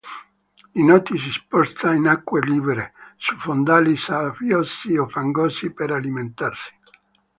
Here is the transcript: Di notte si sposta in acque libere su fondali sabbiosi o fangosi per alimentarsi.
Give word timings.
Di 0.71 0.81
notte 0.83 1.15
si 1.19 1.29
sposta 1.29 1.93
in 1.93 2.07
acque 2.07 2.39
libere 2.41 2.91
su 3.17 3.37
fondali 3.37 3.95
sabbiosi 3.95 4.97
o 4.97 5.07
fangosi 5.07 5.71
per 5.73 5.91
alimentarsi. 5.91 6.71